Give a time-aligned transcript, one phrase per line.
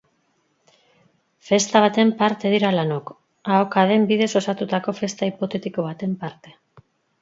[1.49, 3.13] Festa baten parte dira lanok,
[3.59, 6.61] ahokaden bidez osatutako festa hipotetiko baten parte.